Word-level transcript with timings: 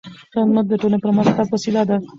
خدمت 0.33 0.65
د 0.69 0.73
ټولنې 0.81 0.99
د 1.01 1.03
پرمختګ 1.05 1.45
وسیله 1.53 1.81
ده. 1.89 1.95